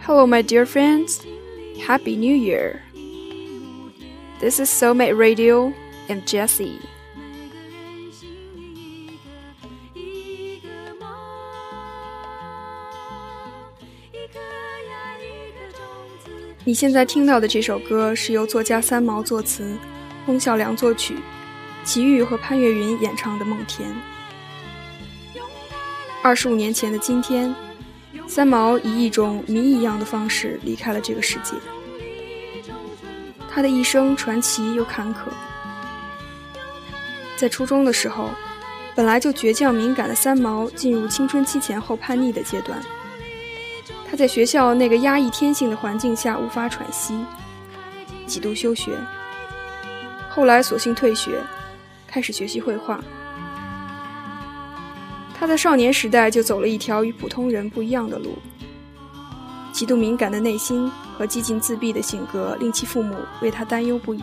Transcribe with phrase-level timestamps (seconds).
[0.00, 1.26] Hello, my dear friends.
[1.82, 2.82] Happy New Year.
[4.40, 5.74] This is Soulmate Radio
[6.08, 6.80] and Jessie.
[16.66, 19.76] 你现在听到的这首歌是由作家三毛作词，
[20.26, 21.14] 翁孝良作曲，
[21.84, 23.86] 齐豫和潘越云演唱的《梦田》。
[26.22, 27.54] 二十五年前的今天，
[28.26, 31.52] 三毛以一种谜一样的方式离开了这个世界。
[33.50, 35.18] 他的一生传奇又坎坷。
[37.36, 38.30] 在初中的时候，
[38.94, 42.80] 本来就倔强敏感的三毛进入青春期前后叛逆的阶段。
[44.14, 47.18] 他在学校那个压抑天性的环境下无法喘息，
[48.28, 48.96] 几度休学。
[50.30, 51.42] 后来索性退学，
[52.06, 53.02] 开始学习绘画。
[55.36, 58.38] 他在少年时代就走了一条与普通人不一样的路。
[59.72, 64.22] 极度敏感的内心和激进自闭的性格令其父母为他担忧不已。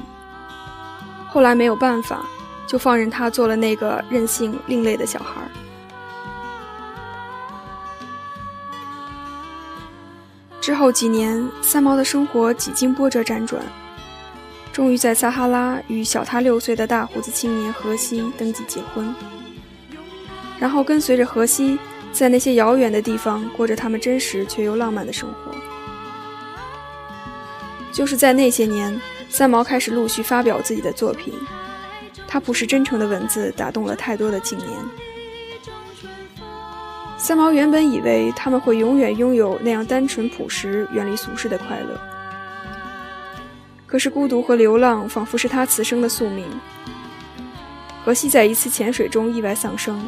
[1.27, 2.25] 后来没有办法，
[2.65, 5.41] 就放任他做了那个任性另类的小孩。
[10.71, 13.61] 之后几年，三毛的生活几经波折辗转，
[14.71, 19.13] 终于在撒哈拉与小他六岁的大胡子青年荷西登记结婚。
[20.57, 21.77] 然后跟随着荷西，
[22.13, 25.51] 在那些遥远的地方过着他们真实却又浪漫的生活。
[27.91, 31.33] 就是在那些年，三毛开始陆续发表自己的作品，
[32.25, 34.69] 他朴实真诚的文字打动了太多的青年。
[37.23, 42.01] 三毛原本以为他们会永远拥有那样单纯朴实、远离俗世的快乐，
[43.85, 46.43] 可是孤独和流浪仿佛是他此生的宿命。
[48.03, 50.03] 荷西在一次潜水中意外丧生。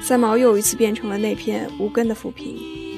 [0.00, 2.89] 三毛又一次变成了那片无根的浮萍。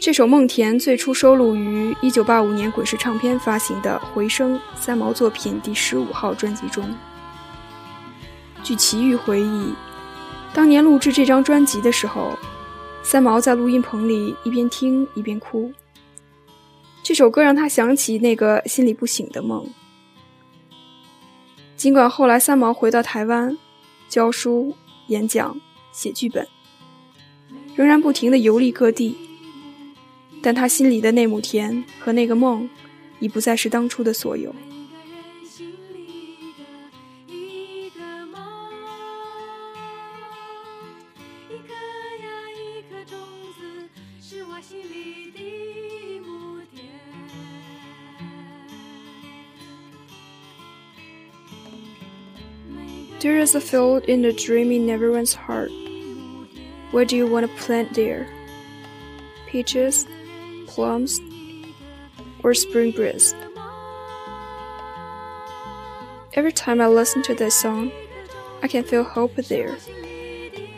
[0.00, 6.88] 这首《梦田》最初收录于1985年滚石唱片发行的《回声》三毛作品第十五号专辑中。
[8.62, 9.74] 据齐豫回忆，
[10.54, 12.38] 当年录制这张专辑的时候，
[13.02, 15.72] 三毛在录音棚里一边听一边哭。
[17.02, 19.66] 这首歌让他想起那个心里不醒的梦。
[21.76, 23.58] 尽管后来三毛回到台湾，
[24.08, 24.72] 教书、
[25.08, 25.60] 演讲、
[25.90, 26.46] 写剧本，
[27.74, 29.16] 仍然不停地游历各地，
[30.41, 32.69] 但他心里的那亩田和那个梦，
[33.19, 34.53] 已不再是当初的所有。
[53.19, 55.71] There is a field in the dreamy never-one's heart.
[56.91, 58.27] What do you want to plant there?
[59.49, 60.05] Peaches,
[60.68, 61.20] plums,
[62.44, 63.34] or spring breeze?
[66.34, 67.90] Every time I listen to this song,
[68.62, 69.76] I can feel hope there,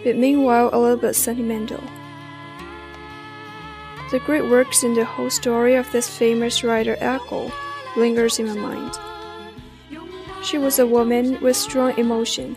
[0.03, 1.83] but meanwhile a little bit sentimental.
[4.11, 7.53] The great works in the whole story of this famous writer Echo
[7.97, 8.99] lingers in my mind.
[10.43, 12.57] She was a woman with strong emotion,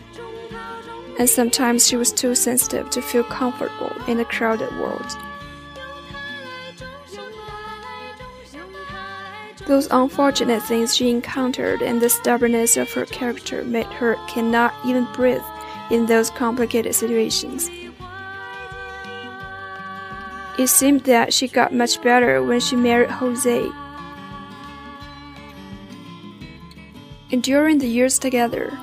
[1.18, 5.16] and sometimes she was too sensitive to feel comfortable in a crowded world.
[9.66, 15.06] Those unfortunate things she encountered and the stubbornness of her character made her cannot even
[15.14, 15.42] breathe
[15.90, 17.70] in those complicated situations.
[20.58, 23.70] It seemed that she got much better when she married Jose
[27.34, 28.78] And during the years together,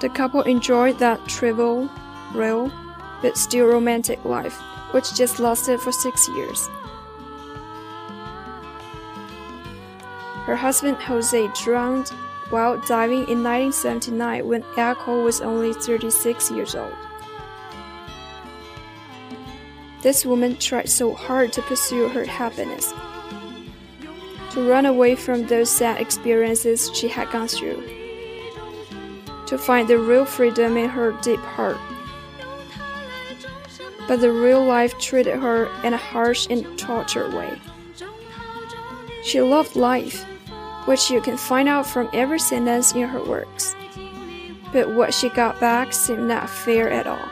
[0.00, 1.90] the couple enjoyed that trivial,
[2.32, 2.72] real,
[3.20, 4.58] but still romantic life,
[4.92, 6.66] which just lasted for six years.
[10.50, 12.08] Her husband Jose drowned
[12.48, 16.92] while diving in 1979 when Echo was only 36 years old.
[20.02, 22.92] This woman tried so hard to pursue her happiness
[24.50, 27.80] to run away from those sad experiences she had gone through,
[29.46, 31.78] to find the real freedom in her deep heart.
[34.08, 37.56] But the real life treated her in a harsh and tortured way.
[39.22, 40.26] She loved life,
[40.86, 43.74] which you can find out from every sentence in her works.
[44.72, 47.28] But what she got back seemed not fair at all.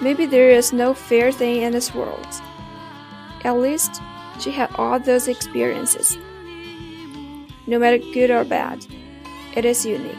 [0.00, 2.26] Maybe there is no fair thing in this world.
[3.44, 4.00] At least
[4.40, 6.18] she had all those experiences.
[7.66, 8.86] No matter good or bad,
[9.54, 10.14] it is unique.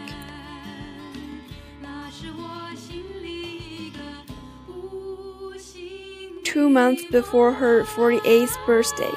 [6.44, 9.12] Two months before her 48th birthday,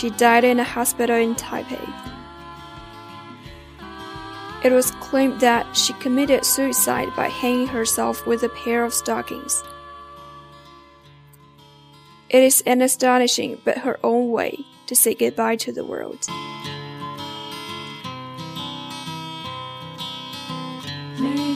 [0.00, 1.92] she died in a hospital in Taipei.
[4.64, 9.62] It was claimed that she committed suicide by hanging herself with a pair of stockings.
[12.30, 16.26] It is an astonishing but her own way to say goodbye to the world.
[21.18, 21.49] 一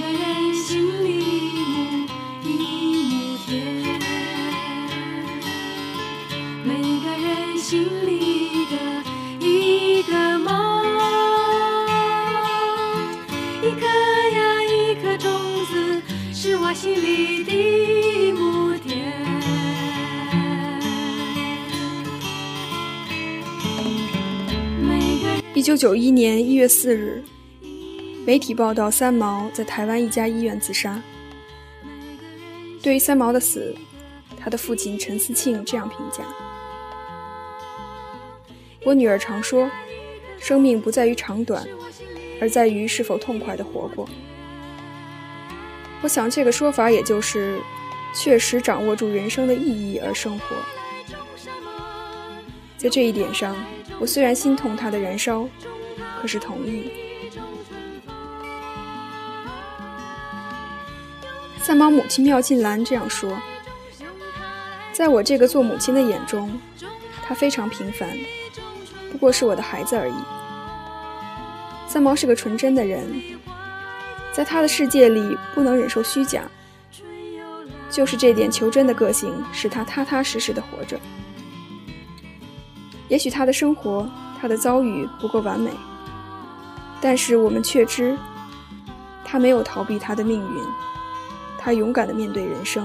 [25.64, 27.25] 九九一年一月四日，
[28.26, 31.00] 媒体报道三毛在台湾一家医院自杀。
[32.82, 33.75] 对于三毛的死，
[34.38, 36.22] 他的父亲陈思庆这样评价
[38.84, 39.70] ：“我女儿常说，
[40.38, 41.66] 生命不在于长短，
[42.43, 44.06] 而在于是否痛快的活过。
[46.02, 47.58] 我想这个说法也就是
[48.14, 50.56] 确实掌握住人生的意义而生活。
[52.76, 53.56] 在这一点上。”
[54.00, 55.49] 我虽然心痛他的燃烧，
[56.20, 56.91] 可是同意。
[61.62, 63.41] 三毛母亲妙静兰这样说
[64.93, 66.61] ：“在我这个做母亲的眼中，
[67.26, 68.11] 他非常平凡，
[69.11, 70.14] 不过是我的孩子而已。
[71.88, 73.08] 三毛是个纯真的人，
[74.32, 76.43] 在他的世界里不能忍受虚假，
[77.88, 81.00] 就是这点求真的个性，使他踏踏实实的活着。”
[83.14, 84.05] 也许他的生活，
[84.40, 85.70] 他的遭遇不够完美，
[87.00, 88.19] 但是我们却知，
[89.25, 90.62] 他没有逃避他的命运，
[91.56, 92.84] 他勇敢的面对人生。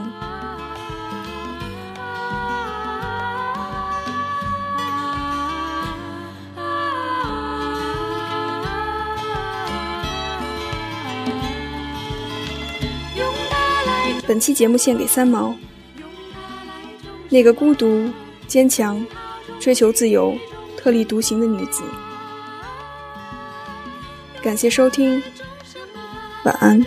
[14.27, 15.55] 本期节目献给三毛，
[17.29, 18.07] 那个孤独、
[18.45, 19.03] 坚强。
[19.59, 20.37] 追求自由、
[20.77, 21.83] 特立独行的女子。
[24.41, 25.21] 感谢收听，
[26.43, 26.85] 晚安。